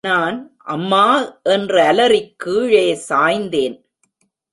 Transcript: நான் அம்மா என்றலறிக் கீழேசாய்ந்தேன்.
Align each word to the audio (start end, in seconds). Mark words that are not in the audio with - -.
நான் 0.01 0.55
அம்மா 0.57 1.37
என்றலறிக் 1.45 2.35
கீழேசாய்ந்தேன். 2.45 3.83